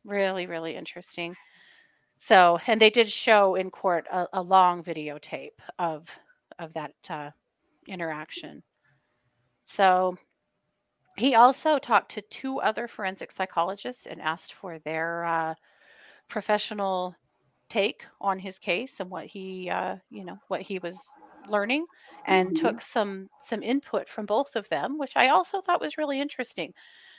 [0.06, 1.36] really really interesting.
[2.18, 6.08] So and they did show in court a, a long videotape of
[6.58, 7.32] of that uh,
[7.88, 8.64] interaction.
[9.64, 10.18] So
[11.16, 15.56] he also talked to two other forensic psychologists and asked for their uh,
[16.28, 17.16] professional
[17.70, 20.98] take on his case and what he uh, you know what he was
[21.50, 21.86] learning
[22.26, 22.56] and Mhm.
[22.56, 26.74] took some some input from both of them which i also thought was really interesting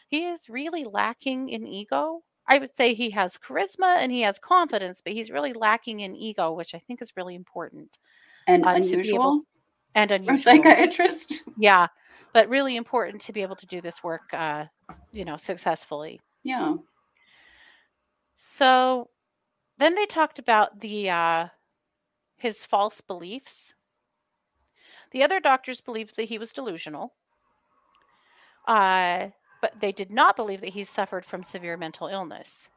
[0.09, 4.39] he is really lacking in ego i would say he has charisma and he has
[4.39, 7.99] confidence but he's really lacking in ego which i think is really important
[8.47, 9.47] And Uh, be able- unusual
[9.95, 11.43] and for unusual psychiatrist.
[11.59, 11.87] yeah
[12.33, 14.65] but really important to be able to do this work uh,
[15.13, 16.77] you know successfully Yeah.
[18.35, 19.11] So
[19.79, 21.49] then they talked about the uh,
[22.39, 23.75] his false beliefs.
[25.13, 27.15] The other doctors believed that he was delusional,
[28.67, 29.29] uh,
[29.61, 32.69] but they did not believe that he suffered from severe mental illness.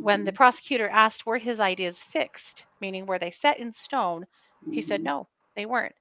[0.00, 0.34] When the Mhm.
[0.34, 4.26] prosecutor asked were his ideas fixed, meaning were they set in stone,
[4.70, 5.04] he said Mhm.
[5.04, 5.96] no, they weren't.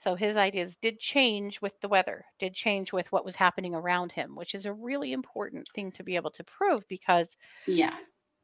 [0.00, 4.12] So his ideas did change with the weather, did change with what was happening around
[4.12, 7.36] him, which is a really important thing to be able to prove because
[7.66, 7.96] Yeah.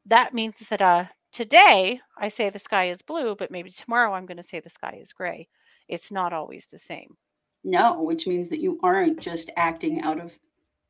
[0.07, 4.27] that means that uh today I say the sky is blue, but maybe tomorrow I'm
[4.27, 5.49] going to say the sky is gray.
[5.89, 7.17] It's not always the same.
[7.65, 10.39] No, which means that you aren't just acting out of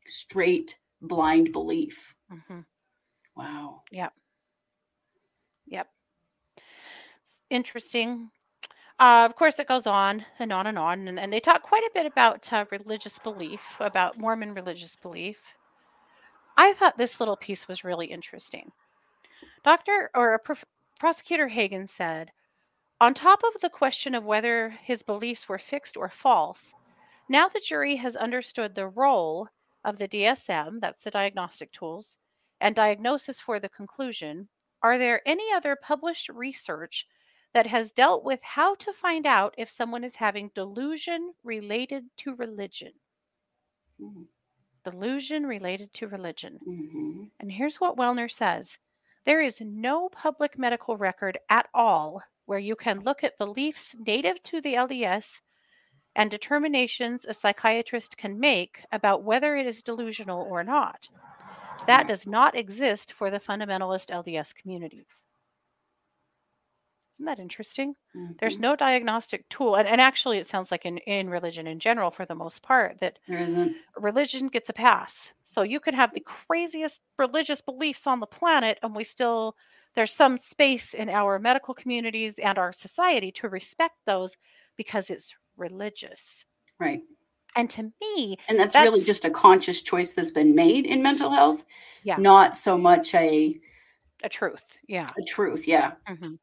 [0.07, 2.15] straight blind belief.
[2.31, 2.61] hmm
[3.37, 3.83] Wow.
[3.91, 4.13] Yep.
[5.67, 5.89] Yep.
[7.51, 8.31] Interesting.
[8.99, 11.83] Uh, of course, it goes on and on and on, and, and they talk quite
[11.83, 15.39] a bit about uh, religious belief, about Mormon religious belief.
[16.57, 18.73] I thought this little piece was really interesting.
[19.65, 20.65] Doctor or a prof-
[20.99, 22.33] prosecutor Hagen said,
[23.01, 26.75] on top of the question of whether his beliefs were fixed or false,
[27.29, 29.49] now the jury has understood the role
[29.85, 32.19] of the DSM, that's the diagnostic tools,
[32.61, 34.49] and diagnosis for the conclusion.
[34.83, 37.07] Are there any other published research
[37.55, 42.35] that has dealt with how to find out if someone is having delusion related to
[42.37, 42.95] religion?
[43.99, 44.27] Mhm.
[44.85, 46.63] Delusion related to religion.
[46.67, 47.31] Mhm.
[47.41, 48.79] And here's what Welner says
[49.25, 54.43] there is no public medical record at all where you can look at beliefs native
[54.45, 55.43] to the LDS
[56.17, 61.11] and determinations a psychiatrist can make about whether it is delusional or not.
[61.87, 65.25] That does not exist for the fundamentalist LDS communities.
[67.15, 67.97] Isn't that interesting?
[68.39, 68.61] There's Mhm.
[68.61, 69.75] no diagnostic tool.
[69.77, 73.01] And, and actually, it sounds like in, in religion in general, for the most part,
[73.01, 73.19] that
[73.97, 75.33] religion gets a pass.
[75.45, 79.57] So you can have the craziest religious beliefs on the planet, and we still,
[79.97, 84.37] there's some space in our medical communities and our society to respect those
[84.77, 86.45] because it's religious.
[86.79, 87.01] Right.
[87.57, 91.31] And to me, And that's, really just a conscious choice that's been made in mental
[91.31, 91.65] health,
[92.05, 92.17] Yeah.
[92.19, 93.59] not so much a,
[94.23, 94.79] a truth.
[94.87, 95.09] Yeah.
[95.19, 95.67] a truth.
[95.67, 95.93] Yeah.
[96.07, 96.35] hmm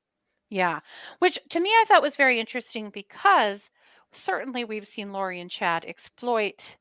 [0.50, 0.80] Yeah.
[1.20, 3.70] Which to me, I thought was very interesting because
[4.12, 6.78] certainly we've seen Lori and Chad exploit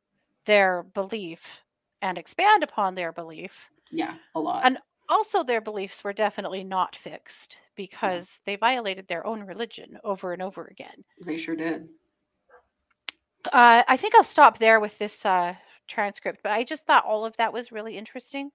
[0.46, 1.42] their belief
[2.00, 3.52] and expand upon their belief.
[3.90, 4.14] Yeah.
[4.34, 4.62] A lot.
[4.64, 4.78] And
[5.12, 10.40] also, their beliefs were definitely not fixed because they violated their own religion over and
[10.40, 11.04] over again.
[11.24, 11.88] they sure did.
[13.52, 15.54] Uh, I think I'll stop there with this uh,
[15.86, 18.50] transcript, but I just thought all of that was really interesting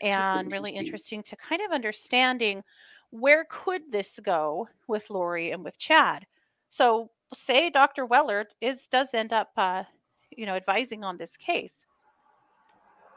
[0.00, 2.62] Super and really interesting to kind of understanding
[3.10, 6.26] where could this go with Lori and with Chad.
[6.68, 8.04] So, say Dr.
[8.04, 9.84] Weller is does end up, uh,
[10.30, 11.72] you know, advising on this case.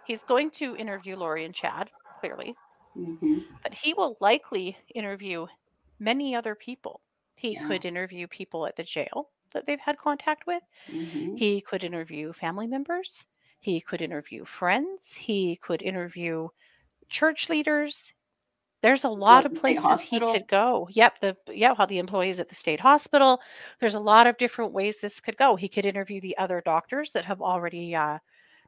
[0.05, 1.89] He's going to interview Lori and Chad,
[2.19, 2.55] clearly,
[2.95, 3.59] Mhm.
[3.63, 5.47] but he will likely interview
[5.99, 7.01] many other people.
[7.35, 7.57] He Yeah.
[7.57, 10.63] could interview people at the jail that they've had contact with.
[10.87, 11.35] Mhm.
[11.35, 13.25] He could interview family members.
[13.59, 15.13] He could interview friends.
[15.13, 16.49] He could interview
[17.09, 18.13] church leaders.
[18.81, 20.87] There's a lot of places he could go.
[20.91, 23.41] Yep, the yeah, how the employees at the state hospital.
[23.79, 25.55] There's a lot of different ways this could go.
[25.55, 28.19] He could interview the other doctors that have already uh,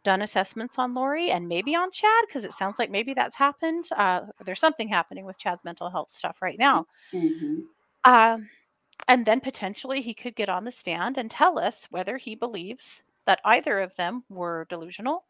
[0.04, 3.86] done assessments on Lori and maybe on Chad because it sounds like maybe that's happened.
[3.96, 6.88] Uh, there's something happening with Chad's mental health stuff right now.
[7.14, 7.70] Mhm.
[8.04, 8.50] Um,
[9.08, 13.02] and then potentially he could get on the stand and tell us whether he believes
[13.26, 15.26] that either of them were delusional,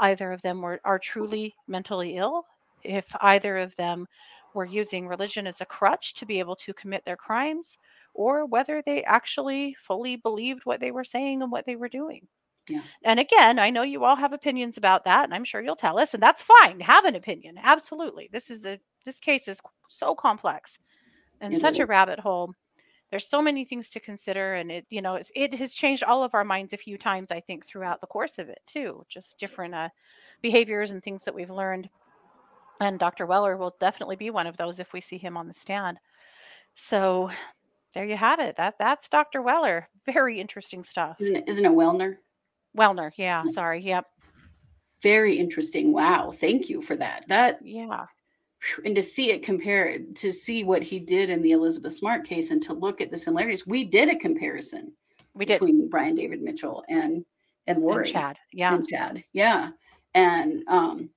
[0.00, 2.46] either of them were are truly mentally ill,
[2.82, 4.06] if either of them
[4.54, 7.78] were using religion as a crutch to be able to commit their crimes,
[8.14, 12.28] or whether they actually fully believed what they were saying and what they were doing.
[12.68, 12.82] Yeah.
[13.04, 15.98] And again, I know you all have opinions about that, and I'm sure you'll tell
[15.98, 16.80] us, and that's fine.
[16.80, 17.58] Have an opinion.
[17.62, 18.28] Absolutely.
[18.32, 20.78] This is a this case is so complex
[21.40, 22.52] and It such a rabbit hole
[23.10, 26.22] there's so many things to consider and it you know it's, it has changed all
[26.22, 29.38] of our minds a few times i think throughout the course of it too just
[29.38, 29.88] different uh,
[30.42, 31.88] behaviors and things that we've learned
[32.80, 35.54] and dr weller will definitely be one of those if we see him on the
[35.54, 35.98] stand
[36.74, 37.30] so
[37.94, 41.72] there you have it that that's dr weller very interesting stuff Isn't it, isn't it
[41.72, 42.16] Welner?
[42.78, 44.04] Wellner yeah sorry yep
[45.02, 45.92] Very interesting.
[45.92, 46.32] Wow.
[46.32, 47.26] Thank you for that.
[47.28, 48.06] That yeah
[48.84, 52.50] and to see it compared to see what he did in the Elizabeth Smart case
[52.50, 53.64] and to look at the similarities.
[53.64, 54.92] We did a comparison
[55.34, 57.24] we did between Brian David Mitchell and
[57.68, 59.22] and and Lori chad yeah and Chad.
[59.32, 59.70] Yeah.
[60.14, 61.10] And um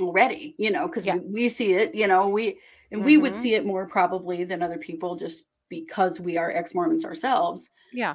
[0.00, 1.16] already, you know, because Yeah.
[1.16, 2.58] we, we see it, you know, we
[2.90, 3.36] and we would Mhm.
[3.42, 7.70] see it more probably than other people just because we are ex-Mormons ourselves.
[7.92, 8.14] yeah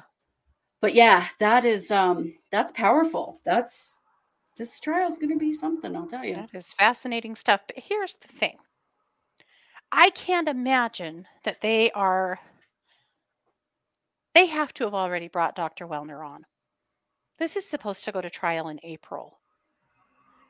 [0.80, 3.40] But yeah, that is um that's powerful.
[3.44, 3.98] That's
[4.56, 6.34] this trial's gonna be something, I'll tell you.
[6.34, 7.62] That is fascinating stuff.
[7.66, 8.58] But here's the thing
[9.92, 12.40] I can't imagine that they are,
[14.34, 15.86] they have to have already brought Dr.
[15.86, 16.44] Welner on.
[17.38, 19.40] This is supposed to go to trial in April.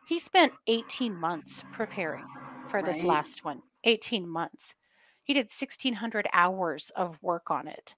[0.05, 2.31] He spent 18 months preparing
[2.67, 3.09] for this Right.
[3.09, 3.63] last one.
[3.85, 4.75] 18 months.
[5.23, 7.95] He did 1,600 hours of work on it.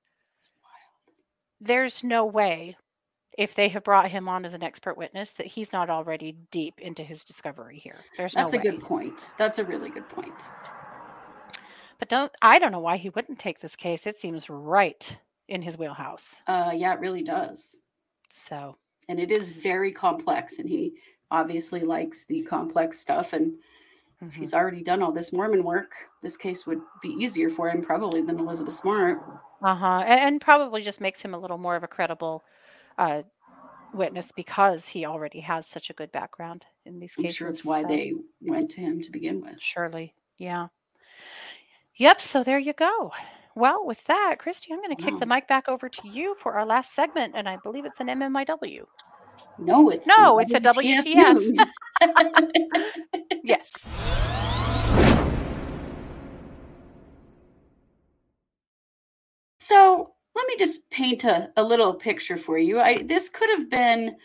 [1.61, 2.77] There's no way,
[3.38, 6.81] if they have brought him on as an expert witness, that he's not already deep
[6.81, 8.07] into his discovery here.
[8.16, 8.71] There's That's no a way.
[8.71, 9.33] good point.
[9.38, 10.51] That's a really good point.
[11.99, 14.07] But don't I don't know why he wouldn't take this case.
[14.07, 16.35] It seems right in his wheelhouse.
[16.47, 17.81] Uh yeah, it really does.
[18.31, 18.77] So
[19.09, 20.95] And it is very complex and he
[21.31, 23.59] obviously likes the complex stuff and
[24.23, 24.38] if mhm.
[24.38, 25.92] he's already done all this Mormon work,
[26.23, 29.23] this case would be easier for him probably than Elizabeth Smart.
[29.62, 30.05] Uh-huh.
[30.07, 32.45] And, and probably just makes him a little more of a credible
[32.99, 33.23] uh,
[33.92, 37.37] witness because he already has such a good background in these I'm cases.
[37.37, 39.61] sure it's why so they went to him to begin with.
[39.61, 40.14] surely.
[40.38, 40.69] Yeah.
[41.97, 43.12] Yep, so there you go.
[43.55, 46.53] Well, with that, Christy, I'm going to kick the mic back over to you for
[46.53, 48.83] our last segment, and I believe it's an MMIW.
[49.59, 51.66] No, it's No, it's a WTF.
[53.42, 53.71] Yes.
[59.66, 62.79] So let me just paint a, a little picture for you.
[62.79, 64.16] I this could have been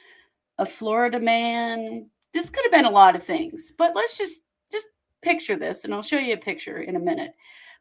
[0.60, 2.08] a Florida man.
[2.32, 4.88] This could have been a lot of things, but let's just just
[5.24, 7.34] picture this, and I'll show you a picture in a minute.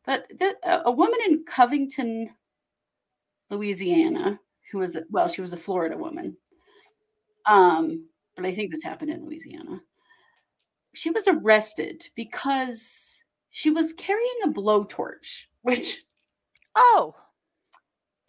[0.06, 2.30] But the, a, woman in Covington,
[3.50, 4.40] Louisiana,
[4.72, 6.38] who was a, well, she was a Florida woman.
[7.44, 9.82] Um, but I think this happened in Louisiana.
[10.94, 16.02] She was arrested because she was carrying a blowtorch, which
[16.76, 17.14] Oh,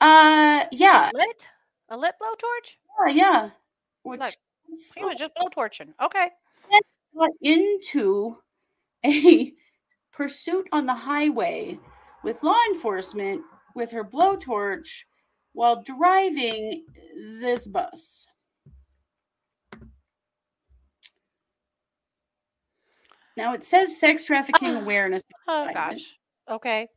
[0.02, 1.48] uh yeah, lit?
[1.90, 2.76] A lit blowtorch?
[3.08, 3.50] yeah, yeah.
[4.04, 4.36] Which Like,
[4.68, 5.94] He was just blowtorching.
[6.02, 6.30] Okay.
[7.18, 8.38] got into
[9.06, 9.54] a
[10.12, 11.80] pursuit on the highway
[12.24, 13.42] with law enforcement
[13.76, 15.04] with her blowtorch
[15.54, 16.86] while driving
[17.40, 18.28] this bus.
[23.38, 26.18] Now it says sex trafficking awareness, Oh gosh.
[26.50, 26.88] Okay.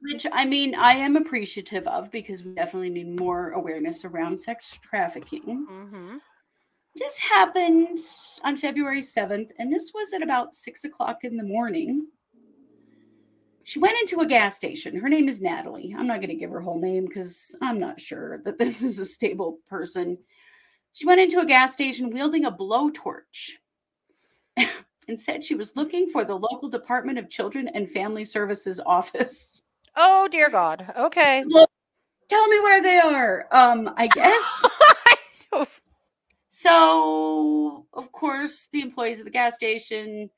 [0.00, 4.78] Which I mean I am appreciative of because we definitely need more awareness around sex
[4.82, 5.66] trafficking.
[5.70, 6.16] Mm-hmm.
[6.96, 7.98] This happened
[8.42, 12.08] on February 7th, and this was at about six o'clock in the morning.
[13.62, 14.98] She went into a gas station.
[14.98, 15.94] Her name is Natalie.
[15.96, 18.98] I'm not going to give her whole name because I'm not sure that this is
[18.98, 20.18] a stable person.
[20.92, 23.58] She went into a gas station wielding a blowtorch
[24.56, 29.57] and said she was looking for the local Department of Children and Family Services office.
[29.98, 30.90] Oh dear God.
[30.96, 31.44] Okay.
[31.48, 31.70] Look,
[32.30, 33.46] tell me where they are.
[33.52, 34.64] Um, I guess.
[36.48, 40.30] so, of course, the employees of the gas station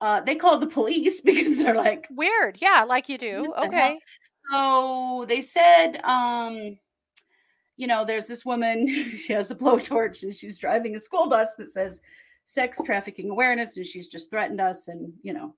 [0.00, 2.58] uh, they called the police because they're like weird.
[2.60, 3.52] Yeah, like you do.
[3.58, 3.98] Okay.
[4.50, 6.78] So they said, um,
[7.76, 11.54] you know, there's this woman, she has a blowtorch and she's driving a school bus
[11.58, 12.00] that says
[12.44, 15.54] sex trafficking awareness and she's just threatened us and, you know.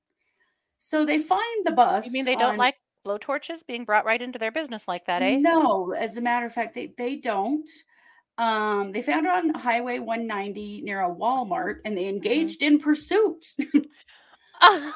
[0.79, 2.07] So they find the bus.
[2.07, 2.75] You mean they don't on, like
[3.05, 5.37] blowtorches being brought right into their business like that, eh?
[5.37, 7.69] No, as a matter of fact, they, they don't.
[8.39, 12.17] Um, they found her on Highway 190 near a Walmart and they mm-hmm.
[12.17, 12.75] engaged mm-hmm.
[12.75, 13.47] in pursuit.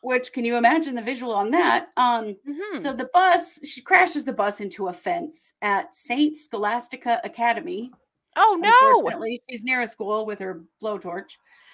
[0.00, 1.88] Which can you imagine the visual on that?
[1.96, 2.78] Um, mm-hmm.
[2.78, 7.90] So the bus, she crashes the bus into a fence at Saint Scholastica Academy.
[8.36, 8.70] Oh no!
[8.70, 11.32] Unfortunately, she's near a school with her blowtorch.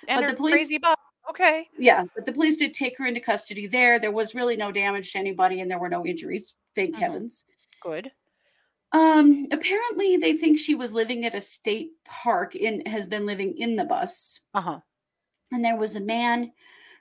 [0.09, 0.94] And but the police, crazy bus.
[1.29, 1.69] Okay.
[1.79, 3.99] Yeah, but the police did take her into custody there.
[3.99, 6.55] There was really no damage to anybody, and there were no injuries.
[6.75, 7.03] Thank mm-hmm.
[7.03, 7.45] heavens.
[7.81, 8.11] Good.
[8.93, 13.57] Um, apparently they think she was living at a state park in has been living
[13.59, 14.39] in the bus.
[14.55, 14.79] Uh-huh.
[15.51, 16.53] And there was a man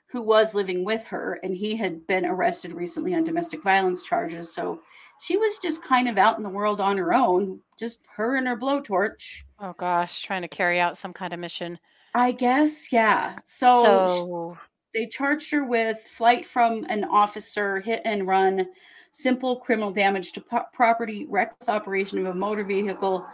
[0.06, 4.52] who was living with her, and he had been arrested recently on domestic violence charges.
[4.52, 4.80] So
[5.20, 8.46] she was just kind of out in the world on her own, just her and
[8.46, 9.42] her blowtorch.
[9.60, 11.78] Oh gosh, trying to carry out some kind of mission.
[12.14, 13.38] I guess, yeah.
[13.44, 14.58] So, so...
[14.94, 18.68] they charged her with flight from an officer, hit and run,
[19.10, 23.26] simple criminal damage to po- property, reckless operation of a motor vehicle,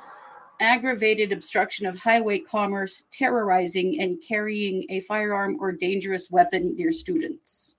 [0.61, 7.77] aggravated obstruction of highway commerce, terrorizing, and carrying a firearm or dangerous weapon near students.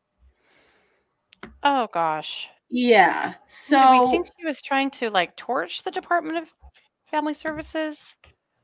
[1.64, 2.50] Oh gosh.
[2.70, 3.36] Yeah.
[3.48, 6.48] So I think she was trying to like torch the Department of
[7.06, 8.16] Family Services.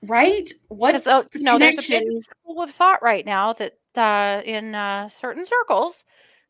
[0.08, 0.52] Right?
[0.70, 1.92] What's uh, the no, connection?
[1.92, 6.04] There's a big school of thought right now that uh, in uh, certain circles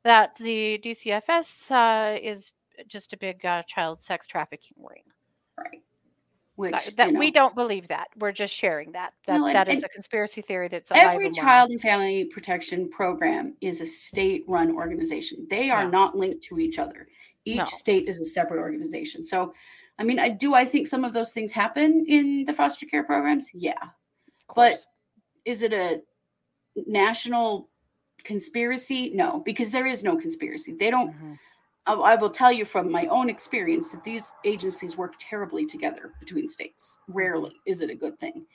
[0.03, 2.53] that the DCFS uh, is
[2.87, 5.03] just a big uh, child sex trafficking ring.
[5.57, 5.81] Right
[6.57, 9.83] which that you know, we don't believe that we're just sharing that that, that is
[9.83, 15.47] a conspiracy theory that's every child and family protection program is a state run organization
[15.49, 15.89] they are yeah.
[15.89, 17.07] not linked to each other
[17.45, 17.65] each no.
[17.65, 19.53] state is a separate organization so
[19.99, 23.03] i mean i do i think some of those things happen in the foster care
[23.03, 23.89] programs yeah
[24.55, 24.81] but
[25.45, 26.01] is it a
[26.85, 27.69] national
[28.23, 31.33] conspiracy no because there is no conspiracy they don't mm-hmm.
[31.87, 36.47] I will tell you from my own experience that these agencies work terribly together between
[36.47, 36.97] states.
[37.07, 38.45] Rarely is it a good thing.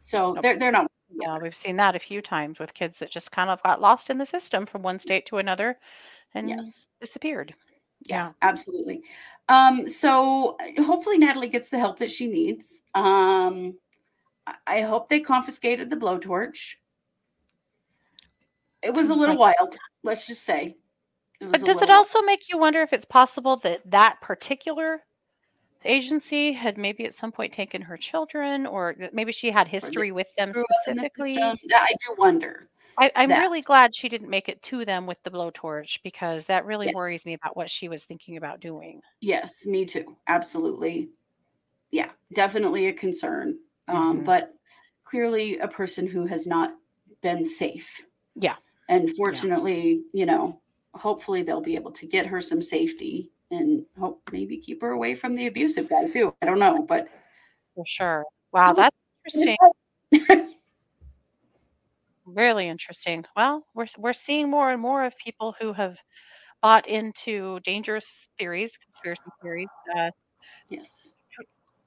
[0.00, 0.90] So they're they're not.
[1.12, 4.10] Yeah, we've seen that a few times with kids that just kind of got lost
[4.10, 5.78] in the system from one state to another,
[6.34, 6.88] and yes.
[7.00, 7.54] disappeared.
[8.02, 9.02] Yeah, absolutely.
[9.48, 12.82] Um, so hopefully Natalie gets the help that she needs.
[12.94, 13.76] Um,
[14.66, 16.74] I hope they confiscated the blowtorch.
[18.82, 20.76] It was a little wild, let's just say.
[21.40, 25.02] But does it also make you wonder if it's possible that that particular
[25.84, 30.26] agency had maybe at some point taken her children, or maybe she had history with
[30.36, 31.34] them specifically?
[31.34, 32.68] The yeah, I do wonder.
[33.00, 36.66] I, am really glad she didn't make it to them with the blowtorch because that
[36.66, 36.94] really yes.
[36.94, 39.00] worries me about what she was thinking about doing.
[39.20, 40.16] Yes, me too.
[40.28, 41.08] Absolutely.
[41.90, 43.58] Yeah, definitely a concern.
[43.88, 44.08] Um, mm-hmm.
[44.10, 44.54] Um, but
[45.04, 46.74] clearly a person who has not
[47.22, 48.06] been safe.
[48.34, 48.56] Yeah.
[48.88, 50.20] And fortunately, yeah.
[50.20, 50.60] you know,
[50.94, 55.14] hopefully they'll be able to get her some safety and hope maybe keep her away
[55.14, 56.34] from the abusive guy too.
[56.42, 57.08] I don't know, but
[57.74, 58.24] for sure.
[58.52, 58.96] Wow, that's
[59.34, 60.49] interesting.
[62.34, 63.24] really interesting.
[63.36, 65.98] Well, we're we're seeing more and more of people who have
[66.62, 68.06] bought into dangerous
[68.38, 69.68] theories, conspiracy theories.
[69.96, 70.10] Uh,
[70.70, 71.14] yes.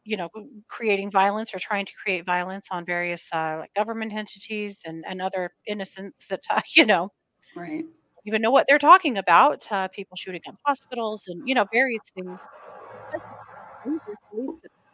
[0.06, 0.30] You know,
[0.70, 5.22] creating violence or trying to create violence on various uh, like government entities and, and
[5.22, 7.10] other innocents that, uh, you know,
[7.56, 7.86] right
[8.26, 9.66] even know what they're talking about.
[9.72, 12.40] Uh, people shooting up hospitals and you know various things.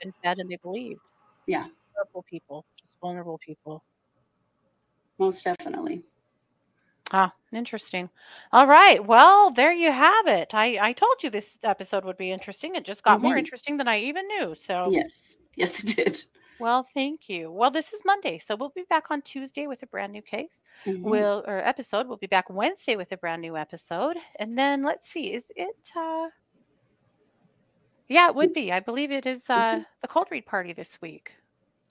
[0.02, 0.98] Been fed and they believe.
[1.46, 3.84] Yeah, vulnerable people, just vulnerable people.
[5.20, 6.02] Most definitely.
[7.12, 8.10] Ah, interesting.
[8.52, 9.06] All right.
[9.06, 10.54] Well, there you have it.
[10.54, 12.76] I, I told you this episode would be interesting.
[12.76, 13.28] It just got mm-hmm.
[13.28, 14.56] more interesting than I even knew.
[14.68, 16.24] So yes, yes, it did.
[16.60, 17.52] Well, thank you.
[17.52, 20.60] Well, this is Monday, so we'll be back on Tuesday with a brand new case.
[20.86, 21.10] Mm-hmm.
[21.10, 22.08] We'll or episode.
[22.08, 25.34] We'll be back Wednesday with a brand new episode, and then let's see.
[25.34, 25.92] Is it?
[25.96, 26.28] uh
[28.08, 28.72] Yeah, it would be.
[28.72, 29.88] I believe it is, uh is it?
[30.02, 31.32] the cold read party this week.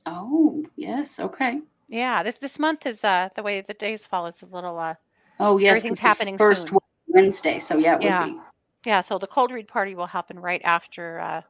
[0.07, 1.61] Oh yes, okay.
[1.89, 4.95] Yeah, this this month is uh the way the days fall is a little uh.
[5.41, 6.79] Oh yes, everything's happening first soon.
[7.09, 7.59] Wednesday.
[7.59, 8.27] So yeah, it yeah.
[8.27, 8.41] would be.
[8.85, 11.43] Yeah, so the cold read party will happen right after uh,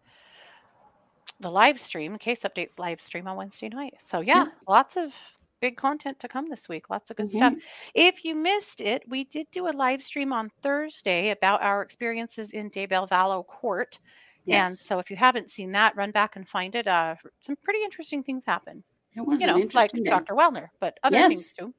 [1.41, 3.95] the live stream, Case Updates live stream on Wednesday night.
[4.03, 4.51] So yeah, Yeah.
[4.66, 5.12] lots of
[5.61, 6.89] big content to come this week.
[6.89, 7.53] Lots of good stuff.
[7.95, 12.53] If you missed it, we did do a live stream on Thursday about our experiences
[12.53, 13.99] in Daybell Vallow Court.
[14.47, 16.86] And so if you haven't seen that, run back and find it.
[16.86, 18.82] Uh, some pretty interesting things happen.
[19.19, 20.03] It was You know, like day.
[20.05, 20.35] Dr.
[20.35, 21.53] Welner, but other things Yes.
[21.53, 21.75] too.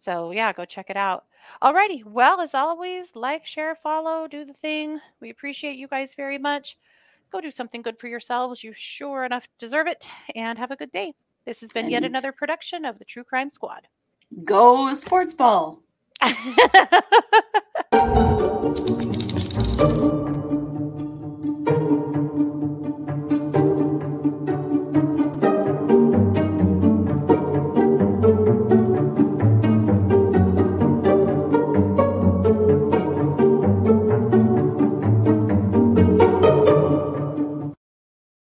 [0.00, 1.26] So yeah, go check it out.
[1.62, 2.04] Alrighty.
[2.04, 5.00] Well, as always, like, share, follow, do the thing.
[5.20, 6.78] We appreciate you guys very much.
[7.30, 8.64] Go do something good for yourselves.
[8.64, 10.08] You sure enough deserve it.
[10.34, 11.14] And have a good day.
[11.44, 13.86] This has been yet another production of the True Crime Squad.
[14.44, 15.80] Go sports ball.